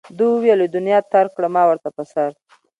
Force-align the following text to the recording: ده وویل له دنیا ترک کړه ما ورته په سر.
ده 0.17 0.23
وویل 0.33 0.57
له 0.61 0.67
دنیا 0.75 0.99
ترک 1.11 1.31
کړه 1.37 1.47
ما 1.55 1.63
ورته 1.67 1.89
په 1.95 2.03
سر. 2.11 2.29